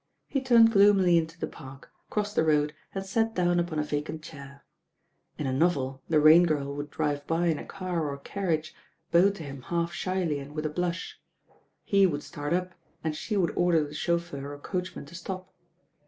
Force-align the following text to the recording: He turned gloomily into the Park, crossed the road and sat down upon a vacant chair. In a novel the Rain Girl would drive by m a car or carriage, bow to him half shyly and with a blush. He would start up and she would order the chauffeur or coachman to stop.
He 0.27 0.41
turned 0.41 0.71
gloomily 0.71 1.19
into 1.19 1.39
the 1.39 1.45
Park, 1.45 1.91
crossed 2.09 2.35
the 2.35 2.43
road 2.43 2.73
and 2.95 3.05
sat 3.05 3.35
down 3.35 3.59
upon 3.59 3.77
a 3.77 3.83
vacant 3.83 4.23
chair. 4.23 4.65
In 5.37 5.45
a 5.45 5.53
novel 5.53 6.01
the 6.09 6.19
Rain 6.19 6.47
Girl 6.47 6.73
would 6.75 6.89
drive 6.89 7.27
by 7.27 7.49
m 7.49 7.59
a 7.59 7.65
car 7.65 8.09
or 8.09 8.17
carriage, 8.17 8.73
bow 9.11 9.29
to 9.29 9.43
him 9.43 9.61
half 9.61 9.93
shyly 9.93 10.39
and 10.39 10.55
with 10.55 10.65
a 10.65 10.69
blush. 10.69 11.21
He 11.83 12.07
would 12.07 12.23
start 12.23 12.51
up 12.51 12.73
and 13.03 13.15
she 13.15 13.37
would 13.37 13.53
order 13.55 13.83
the 13.87 13.93
chauffeur 13.93 14.51
or 14.51 14.57
coachman 14.57 15.05
to 15.05 15.13
stop. 15.13 15.53